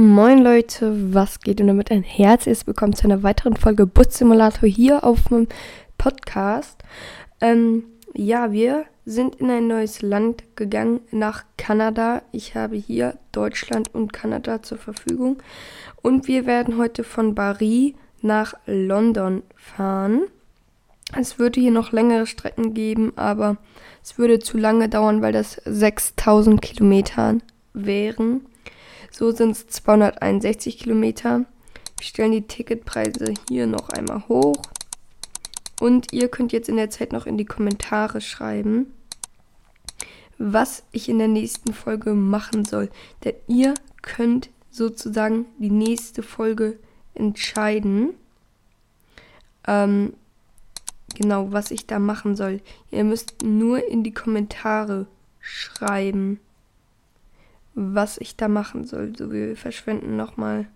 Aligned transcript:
Moin 0.00 0.44
Leute, 0.44 1.12
was 1.12 1.40
geht 1.40 1.60
und 1.60 1.66
damit 1.66 1.90
ein 1.90 2.04
herzliches 2.04 2.68
Willkommen 2.68 2.92
zu 2.92 3.02
einer 3.02 3.24
weiteren 3.24 3.56
Folge 3.56 3.84
Bus 3.84 4.16
Simulator 4.16 4.68
hier 4.68 5.02
auf 5.02 5.28
meinem 5.28 5.48
Podcast. 5.98 6.84
Ähm, 7.40 7.82
ja, 8.14 8.52
wir 8.52 8.84
sind 9.04 9.34
in 9.40 9.50
ein 9.50 9.66
neues 9.66 10.00
Land 10.00 10.44
gegangen, 10.54 11.00
nach 11.10 11.42
Kanada. 11.56 12.22
Ich 12.30 12.54
habe 12.54 12.76
hier 12.76 13.18
Deutschland 13.32 13.92
und 13.92 14.12
Kanada 14.12 14.62
zur 14.62 14.78
Verfügung. 14.78 15.42
Und 16.00 16.28
wir 16.28 16.46
werden 16.46 16.78
heute 16.78 17.02
von 17.02 17.34
Paris 17.34 17.94
nach 18.22 18.54
London 18.66 19.42
fahren. 19.56 20.28
Es 21.18 21.40
würde 21.40 21.60
hier 21.60 21.72
noch 21.72 21.90
längere 21.90 22.28
Strecken 22.28 22.72
geben, 22.72 23.14
aber 23.16 23.56
es 24.04 24.16
würde 24.16 24.38
zu 24.38 24.58
lange 24.58 24.88
dauern, 24.88 25.22
weil 25.22 25.32
das 25.32 25.60
6000 25.64 26.62
Kilometer 26.62 27.38
wären. 27.74 28.42
So 29.10 29.30
sind 29.30 29.52
es 29.52 29.66
261 29.66 30.78
Kilometer. 30.78 31.44
Wir 31.98 32.04
stellen 32.04 32.32
die 32.32 32.46
Ticketpreise 32.46 33.34
hier 33.48 33.66
noch 33.66 33.88
einmal 33.88 34.26
hoch. 34.28 34.62
Und 35.80 36.12
ihr 36.12 36.28
könnt 36.28 36.52
jetzt 36.52 36.68
in 36.68 36.76
der 36.76 36.90
Zeit 36.90 37.12
noch 37.12 37.26
in 37.26 37.38
die 37.38 37.44
Kommentare 37.44 38.20
schreiben, 38.20 38.92
was 40.38 40.84
ich 40.92 41.08
in 41.08 41.18
der 41.18 41.28
nächsten 41.28 41.72
Folge 41.72 42.14
machen 42.14 42.64
soll. 42.64 42.90
Denn 43.24 43.34
ihr 43.46 43.74
könnt 44.02 44.50
sozusagen 44.70 45.46
die 45.58 45.70
nächste 45.70 46.22
Folge 46.22 46.78
entscheiden. 47.14 48.10
Ähm, 49.66 50.14
genau, 51.14 51.52
was 51.52 51.70
ich 51.70 51.86
da 51.86 51.98
machen 51.98 52.36
soll. 52.36 52.60
Ihr 52.90 53.04
müsst 53.04 53.42
nur 53.42 53.86
in 53.88 54.02
die 54.02 54.14
Kommentare 54.14 55.06
schreiben 55.40 56.40
was 57.78 58.18
ich 58.18 58.36
da 58.36 58.48
machen 58.48 58.84
soll. 58.84 59.16
So, 59.16 59.30
wir 59.30 59.56
verschwenden 59.56 60.16
nochmal 60.16 60.66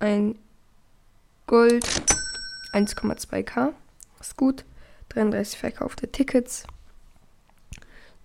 ein 0.00 0.38
Gold 1.46 1.86
1,2k. 2.74 3.72
Ist 4.20 4.36
gut. 4.36 4.66
33 5.08 5.58
verkaufte 5.58 6.12
Tickets. 6.12 6.66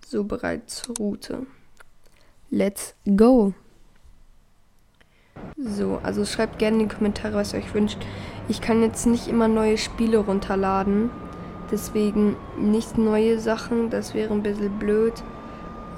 So 0.06 0.24
bereit 0.24 0.68
zur 0.68 0.96
Route. 0.98 1.46
Let's 2.50 2.94
go. 3.16 3.54
So, 5.56 6.00
also 6.02 6.26
schreibt 6.26 6.58
gerne 6.58 6.82
in 6.82 6.88
die 6.88 6.94
Kommentare, 6.94 7.34
was 7.34 7.54
ihr 7.54 7.60
euch 7.60 7.72
wünscht. 7.72 7.98
Ich 8.48 8.60
kann 8.60 8.82
jetzt 8.82 9.06
nicht 9.06 9.26
immer 9.26 9.48
neue 9.48 9.78
Spiele 9.78 10.18
runterladen. 10.18 11.10
Deswegen 11.70 12.36
nicht 12.58 12.98
neue 12.98 13.38
Sachen. 13.38 13.88
Das 13.88 14.12
wäre 14.12 14.34
ein 14.34 14.42
bisschen 14.42 14.78
blöd. 14.78 15.14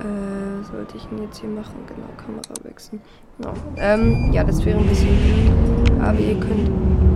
Äh, 0.02 0.64
sollte 0.64 0.96
ich 0.96 1.06
ihn 1.12 1.22
jetzt 1.22 1.38
hier 1.38 1.50
machen? 1.50 1.74
Genau, 1.86 2.08
Kamera 2.16 2.54
wechseln. 2.64 3.00
Genau. 3.38 3.52
Ähm, 3.76 4.32
ja, 4.32 4.42
das 4.42 4.64
wäre 4.64 4.78
ein 4.78 4.86
bisschen 4.86 5.08
blöd. 5.08 6.00
Aber 6.00 6.18
ihr 6.18 6.38
könnt 6.40 6.70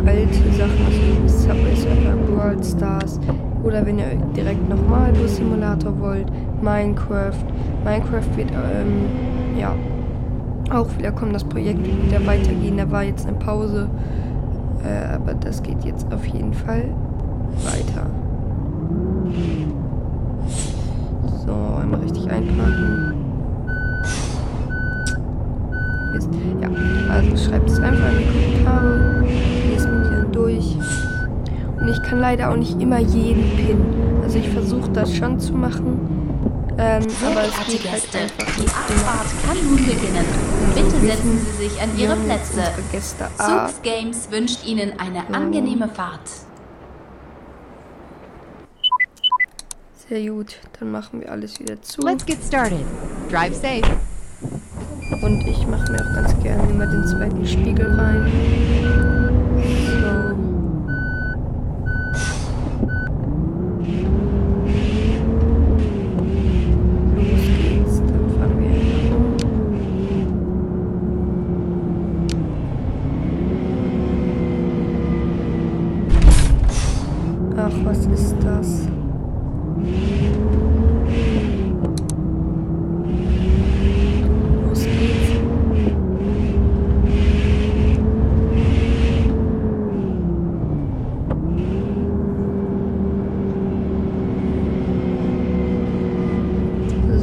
alte 0.06 0.52
Sachen, 0.52 0.86
also 0.86 1.28
Subway 1.28 1.74
Surfer, 1.74 2.36
World 2.36 2.64
Stars 2.64 3.18
oder 3.64 3.84
wenn 3.84 3.98
ihr 3.98 4.14
direkt 4.36 4.68
nochmal 4.68 5.12
Bus 5.12 5.36
Simulator 5.36 5.98
wollt, 6.00 6.30
Minecraft. 6.62 7.44
Minecraft 7.84 8.36
wird, 8.36 8.50
ähm, 8.52 9.58
ja, 9.58 9.74
auch 10.70 10.86
wieder 10.96 11.10
kommen. 11.10 11.32
Das 11.32 11.44
Projekt 11.44 11.84
wird 11.84 12.06
wieder 12.06 12.24
weitergehen. 12.24 12.76
Da 12.76 12.88
war 12.90 13.02
jetzt 13.02 13.26
eine 13.26 13.36
Pause. 13.38 13.88
Äh, 14.84 15.14
aber 15.14 15.34
das 15.34 15.62
geht 15.62 15.84
jetzt 15.84 16.12
auf 16.12 16.24
jeden 16.26 16.54
Fall 16.54 16.84
weiter. 17.64 18.06
So, 21.44 21.75
einmal 21.86 22.00
richtig 22.00 22.30
einparken. 22.30 23.14
Mist. 26.12 26.28
Ja, 26.60 26.68
also 27.12 27.36
schreibt 27.36 27.70
es 27.70 27.78
einfach 27.80 28.10
in 28.10 28.18
die 28.18 28.64
Kommentare. 28.64 29.24
Lest 29.70 29.88
mich 29.88 30.08
dann 30.08 30.32
durch. 30.32 30.76
Und 31.80 31.88
ich 31.88 32.02
kann 32.02 32.20
leider 32.20 32.50
auch 32.50 32.56
nicht 32.56 32.80
immer 32.80 32.98
jeden 32.98 33.56
Pin. 33.56 33.78
Also 34.22 34.38
ich 34.38 34.48
versuche 34.48 34.90
das 34.90 35.14
schon 35.14 35.38
zu 35.38 35.52
machen. 35.52 36.00
Ähm, 36.78 37.02
aber 37.24 37.42
es 37.44 37.72
geht 37.72 37.90
halt 37.90 38.04
einfach 38.14 38.54
Die 38.58 38.66
Abfahrt 38.66 39.28
kann 39.46 39.56
nun 39.66 39.76
beginnen. 39.76 40.26
Bitte 40.74 41.06
setzen 41.06 41.38
Sie 41.38 41.68
sich 41.68 41.80
an 41.80 41.88
Ihre 41.96 42.16
Plätze. 42.16 42.60
Soups 43.38 43.80
Games 43.82 44.30
wünscht 44.30 44.66
Ihnen 44.66 44.92
eine 44.98 45.34
angenehme 45.34 45.88
Fahrt. 45.88 46.20
Sehr 50.08 50.30
gut, 50.30 50.54
dann 50.78 50.92
machen 50.92 51.20
wir 51.20 51.32
alles 51.32 51.58
wieder 51.58 51.82
zu. 51.82 52.00
Let's 52.02 52.24
get 52.24 52.38
started. 52.40 52.78
Drive 53.28 53.56
safe. 53.56 53.82
Und 55.20 55.44
ich 55.48 55.66
mache 55.66 55.90
mir 55.90 55.98
auch 55.98 56.14
ganz 56.14 56.32
gerne 56.44 56.70
immer 56.70 56.86
den 56.86 57.04
zweiten 57.08 57.44
Spiegel 57.44 57.92
rein. 57.92 58.30
So. 59.84 60.06
Los 67.16 67.44
geht's, 67.58 67.96
dann 67.98 68.30
fahren 68.38 68.54
wir 68.60 68.70
hier 68.70 69.12
rum. 69.12 69.36
Ach, 77.58 77.74
was 77.84 78.06
ist 78.06 78.36
das? 78.44 78.86
Los 84.66 84.82
geht's. 84.84 85.30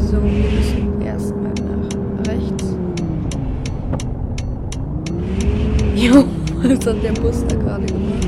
So, 0.09 0.17
wir 0.21 0.29
müssen 0.51 1.01
erstmal 1.01 1.53
nach 1.53 1.89
rechts. 2.27 2.65
Jo, 6.03 6.25
was 6.61 6.85
hat 6.85 7.01
der 7.01 7.13
Bus 7.13 7.45
da 7.47 7.55
gerade 7.55 7.85
gemacht? 7.85 8.27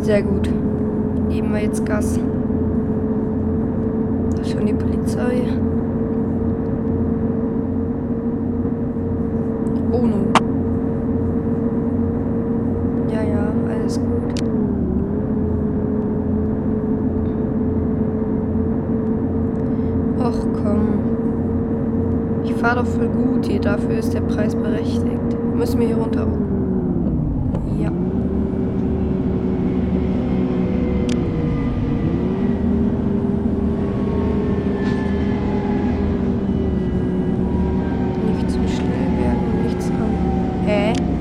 Sehr 0.00 0.22
gut. 0.22 0.51
Gas. 1.92 2.18
Da 4.34 4.40
ist 4.40 4.50
schon 4.50 4.64
die 4.64 4.72
Polizei. 4.72 5.42
Oh 9.92 10.06
no. 10.06 10.24
Ja, 13.12 13.22
ja, 13.22 13.52
alles 13.70 14.00
gut. 14.00 14.42
Och 20.18 20.46
komm. 20.62 20.88
Ich 22.44 22.54
fahre 22.54 22.76
doch 22.76 22.86
voll 22.86 23.08
gut 23.08 23.44
hier, 23.44 23.60
dafür 23.60 23.98
ist 23.98 24.14
der 24.14 24.22
Preis 24.22 24.54
berechtigt. 24.54 25.36
Müssen 25.54 25.78
wir 25.78 25.88
hier 25.88 25.98
runter? 25.98 26.26
Ja. 27.78 27.90
Nicht 38.26 38.50
zu 38.50 38.58
schnell 38.68 39.10
werden 39.18 39.44
und 39.52 39.64
nichts 39.64 39.90
haben. 40.72 41.11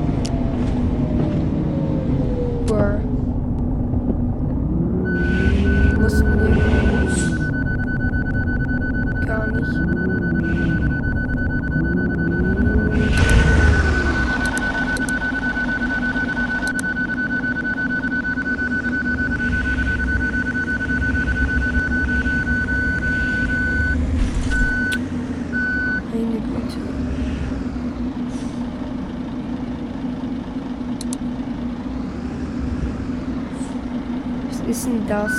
Denn 34.92 35.08
das? 35.08 35.32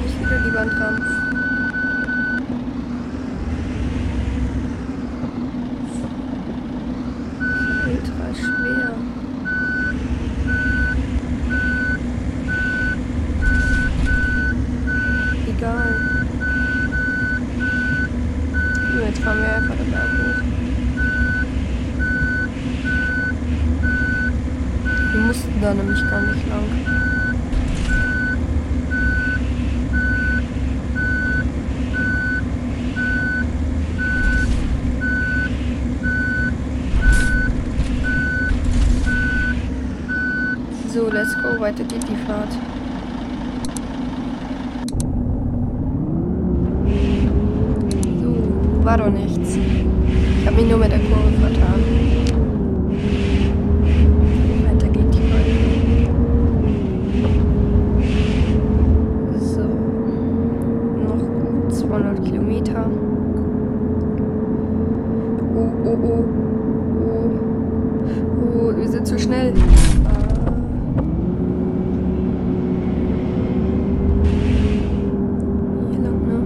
Nicht 0.00 0.20
wieder 0.20 0.38
die 0.38 0.54
Wand 0.54 0.72
ran. 0.80 0.96
Ultra 7.84 8.26
schwer. 8.34 8.90
Egal. 15.46 15.90
So, 18.92 18.98
jetzt 19.00 19.18
fahren 19.18 19.38
wir 19.40 19.56
einfach 19.56 19.76
den 19.76 19.90
Berg 19.90 20.08
hoch. 20.08 20.50
Wir 25.12 25.20
mussten 25.22 25.60
da 25.60 25.74
nämlich 25.74 26.08
gar 26.08 26.20
nicht 26.22 26.48
lang. 26.48 26.62
So, 40.94 41.10
weiter 41.60 41.84
geht 41.84 42.08
die 42.08 42.16
Fahrt. 42.26 42.52
So, 48.20 48.84
war 48.84 48.96
doch 48.98 49.10
nichts. 49.10 49.56
Ich 49.56 50.46
habe 50.46 50.56
mich 50.56 50.68
nur 50.68 50.78
mit 50.78 50.90
der 50.90 51.00
Kurve 51.00 51.30
vertan. 51.40 51.80
Weiter 54.66 54.88
geht 54.88 55.14
die 55.14 55.22
Fahrt. 55.28 55.46
So, 59.40 59.64
noch 61.04 61.18
gut 61.18 61.74
200 61.74 62.24
Kilometer. 62.24 62.86
Oh, 65.56 65.70
oh, 65.84 65.98
oh. 66.02 66.24
Oh, 67.02 67.30
oh 68.54 68.76
wir 68.76 68.88
sind 68.88 69.06
zu 69.06 69.18
schnell. 69.18 69.52
Hier 75.90 76.00
lang, 76.02 76.20
ne? 76.26 76.38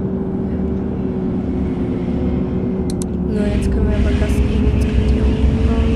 So, 3.32 3.40
jetzt 3.40 3.70
können 3.70 3.88
wir 3.88 3.96
aber 3.96 4.12
Gas 4.20 4.34
geben. 4.34 4.64
Jetzt 4.74 4.86
kommt 4.86 5.10
die 5.10 5.20
Autobahn. 5.20 5.88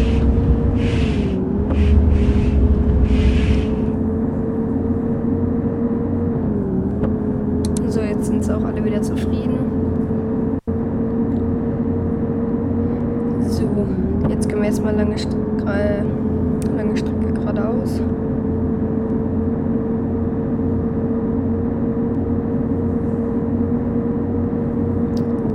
So, 7.90 8.00
jetzt 8.00 8.26
sind 8.26 8.44
sie 8.44 8.54
auch 8.54 8.64
alle 8.64 8.84
wieder 8.84 9.02
zufrieden. 9.02 9.58
So, 13.48 13.68
jetzt 14.28 14.48
können 14.48 14.62
wir 14.62 14.68
jetzt 14.68 14.82
mal 14.84 14.94
lange, 14.94 15.16
St 15.18 15.34
äh, 15.66 16.02
lange 16.76 16.96
Strecke 16.96 17.32
geradeaus. 17.32 18.00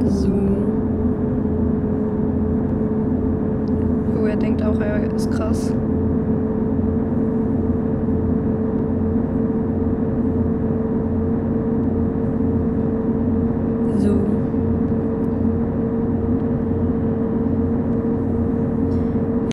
So. 0.07 0.29
Oh, 4.21 4.25
er 4.25 4.35
denkt 4.35 4.63
auch, 4.63 4.79
er 4.79 5.03
ist 5.13 5.31
krass. 5.31 5.73
So. 13.97 14.09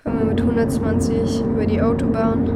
Fahren 0.03 0.19
wir 0.19 0.25
mit 0.27 0.39
120 0.50 1.44
über 1.44 1.64
die 1.64 1.81
Autobahn. 1.81 2.50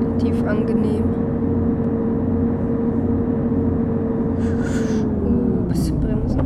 Relativ 0.00 0.42
angenehm. 0.46 1.04
Uh, 5.24 5.68
bisschen 5.68 6.00
bremsen. 6.00 6.40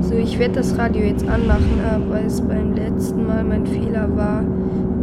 So, 0.00 0.14
ich 0.14 0.38
werde 0.38 0.54
das 0.54 0.78
Radio 0.78 1.02
jetzt 1.02 1.28
anmachen, 1.28 1.80
weil 2.08 2.26
es 2.26 2.40
beim 2.40 2.74
letzten 2.74 3.26
Mal 3.26 3.42
mein 3.44 3.66
Fehler 3.66 4.08
war. 4.16 4.44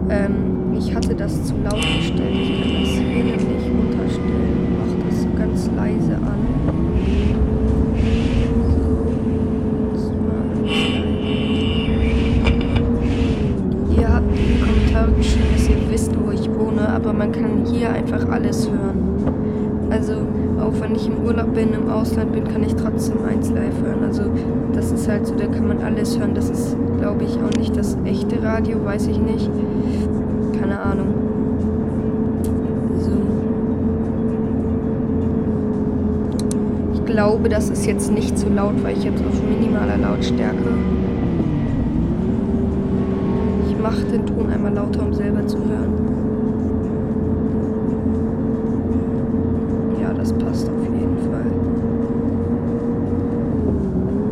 Ähm, 0.09 0.73
ich 0.77 0.95
hatte 0.95 1.13
das 1.13 1.43
zu 1.45 1.53
laut 1.63 1.81
gestellt. 1.81 2.31
Ich 2.31 2.61
kann 2.61 2.73
das 2.81 2.89
hier 2.89 3.23
nämlich 3.23 3.65
runterstellen. 3.69 4.77
Mach 4.79 4.91
das 5.09 5.21
so 5.21 5.27
ganz 5.37 5.69
leise 5.75 6.15
an. 6.15 6.39
So, 8.67 8.95
das 9.93 10.03
war 10.09 10.41
ganz 10.53 10.79
leise. 10.79 11.15
Ihr 13.97 14.13
habt 14.13 14.29
in 14.29 14.35
die 14.35 14.59
Kommentare 14.59 15.11
geschrieben, 15.13 15.47
dass 15.53 15.69
ihr 15.69 15.77
wisst, 15.89 16.11
wo 16.19 16.31
ich 16.31 16.49
wohne, 16.53 16.89
aber 16.89 17.13
man 17.13 17.31
kann 17.31 17.65
hier 17.65 17.91
einfach 17.91 18.27
alles 18.29 18.69
hören. 18.69 19.89
Also 19.89 20.13
auch 20.59 20.73
wenn 20.81 20.95
ich 20.95 21.07
im 21.07 21.17
Urlaub 21.25 21.53
bin, 21.53 21.73
im 21.73 21.89
Ausland 22.05 22.33
bin, 22.33 22.43
kann 22.43 22.61
ich 22.63 22.75
trotzdem 22.75 23.17
eins 23.27 23.49
live 23.49 23.81
hören. 23.83 24.03
Also 24.05 24.23
das 24.73 24.91
ist 24.91 25.09
halt 25.09 25.25
so, 25.25 25.33
da 25.33 25.47
kann 25.47 25.67
man 25.67 25.79
alles 25.79 26.19
hören. 26.19 26.35
Das 26.35 26.51
ist, 26.51 26.77
glaube 26.99 27.23
ich, 27.23 27.35
auch 27.37 27.57
nicht 27.57 27.75
das 27.75 27.97
echte 28.05 28.43
Radio, 28.43 28.77
weiß 28.85 29.07
ich 29.07 29.19
nicht. 29.19 29.49
Keine 30.59 30.79
Ahnung. 30.79 31.07
So. 32.99 33.09
Ich 36.93 37.05
glaube, 37.05 37.49
das 37.49 37.71
ist 37.71 37.87
jetzt 37.87 38.11
nicht 38.11 38.37
zu 38.37 38.49
laut, 38.49 38.83
weil 38.83 38.95
ich 38.95 39.03
jetzt 39.03 39.23
auf 39.25 39.41
minimaler 39.41 39.97
Lautstärke. 39.97 40.69
Ich 43.67 43.81
mache 43.81 44.03
den 44.11 44.27
Ton 44.27 44.51
einmal 44.53 44.73
lauter, 44.75 45.01
um 45.01 45.11
selber 45.11 45.47
zu 45.47 45.57
hören. 45.57 45.93
Ja, 49.99 50.13
das 50.13 50.31
passt 50.33 50.69
auf 50.69 50.83
jeden 50.83 51.17
Fall. 51.31 51.45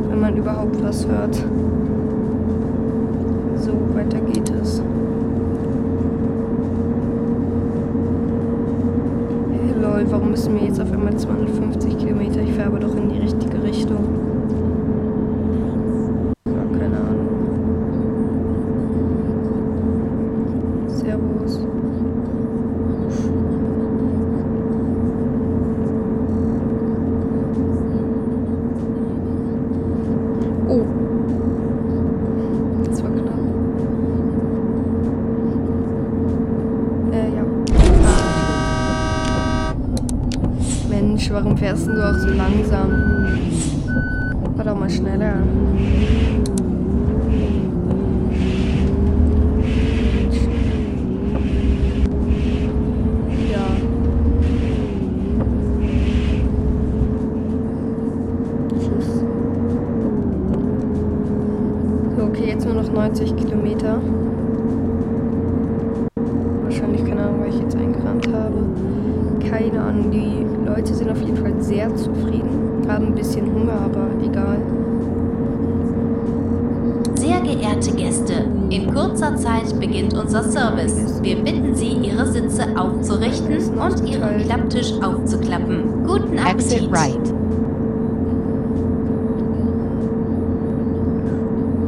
Wenn 0.09 0.19
man 0.21 0.37
überhaupt 0.37 0.72
was 0.83 1.07
hört. 1.07 1.35
So, 3.63 3.72
weiter 3.93 4.19
geht 4.19 4.42
Hunger, 73.63 73.82
aber 73.86 74.08
egal. 74.24 74.58
Sehr 77.15 77.39
geehrte 77.41 77.91
Gäste, 77.96 78.34
in 78.70 78.93
kurzer 78.93 79.36
Zeit 79.38 79.79
beginnt 79.79 80.13
unser 80.13 80.43
Service. 80.43 81.22
Wir 81.22 81.38
bitten 81.38 81.74
Sie, 81.74 81.93
Ihre 81.93 82.25
Sitze 82.25 82.65
aufzurichten 82.75 83.58
und 83.79 84.10
Ihren 84.10 84.39
Klapptisch 84.46 84.91
aufzuklappen. 85.01 86.03
Guten 86.05 86.38
Appetit! 86.39 86.91
Right. 86.91 87.34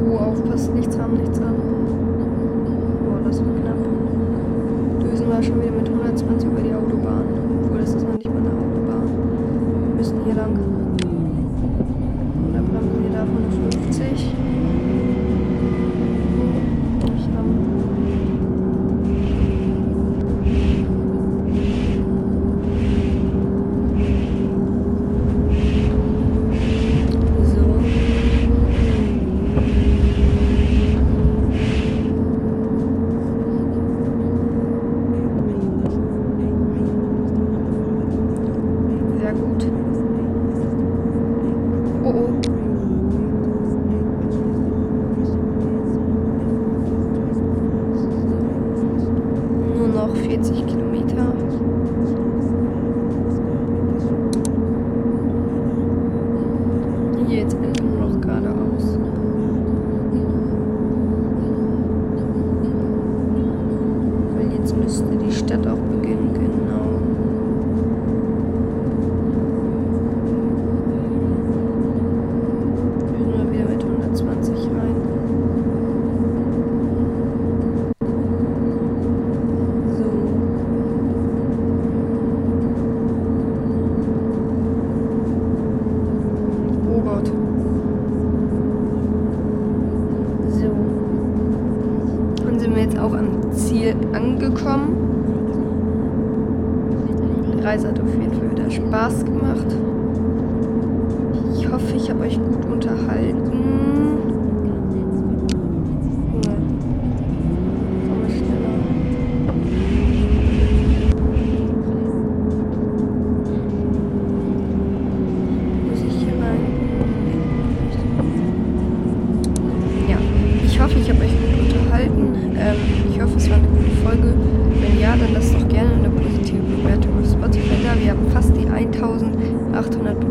Oh, 0.09 0.17
aufpassen, 0.17 0.75
nichts 0.75 0.97
haben, 0.97 1.17
nichts 1.17 1.39
an. 1.39 1.55
Boah, 3.03 3.19
das 3.27 3.39
war 3.39 3.53
knapp. 3.61 5.11
Düsen 5.11 5.27
wir 5.27 5.43
schon 5.43 5.61
wieder 5.61 5.71
mit 5.71 5.89
120. 5.89 6.44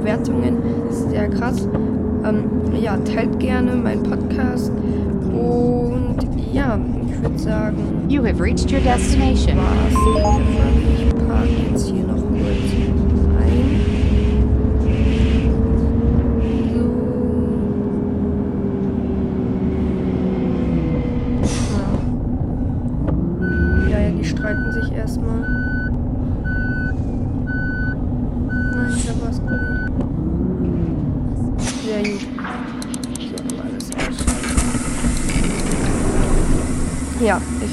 Bewertungen. 0.04 0.58
Sehr 0.90 1.28
krass. 1.30 1.66
Ähm, 2.24 2.44
ja, 2.78 2.96
teilt 2.98 3.38
gerne 3.40 3.74
meinen 3.74 4.02
Podcast. 4.02 4.70
Und 4.70 6.16
ja, 6.52 6.78
ich 7.08 7.22
würde 7.22 7.38
sagen. 7.38 8.04
You 8.08 8.22
have 8.22 8.38
reached 8.42 8.70
your 8.70 8.80
destination. 8.80 9.56
War's. 9.56 9.94
Ich 10.94 11.08
parke 11.26 11.48
jetzt 11.70 11.86
hier 11.86 12.04
noch 12.04 12.20
kurz 12.20 12.72
ein. 13.40 13.80
So. 21.42 21.80
Ja, 23.90 23.98
ja, 24.00 24.10
die 24.10 24.24
streiten 24.24 24.72
sich 24.72 24.92
erstmal. 24.92 25.73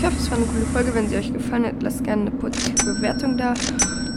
Ich 0.01 0.07
hoffe, 0.07 0.17
es 0.17 0.31
war 0.31 0.37
eine 0.39 0.47
coole 0.47 0.65
Folge. 0.65 0.95
Wenn 0.95 1.07
sie 1.09 1.15
euch 1.15 1.31
gefallen 1.31 1.63
hat, 1.63 1.83
lasst 1.83 2.03
gerne 2.03 2.23
eine 2.23 2.31
positive 2.31 2.95
Bewertung 2.95 3.37
da. 3.37 3.53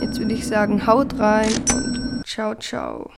Jetzt 0.01 0.19
würde 0.19 0.33
ich 0.33 0.47
sagen, 0.47 0.87
haut 0.87 1.19
rein 1.19 1.53
und 1.75 2.23
ciao, 2.25 2.55
ciao. 2.55 3.11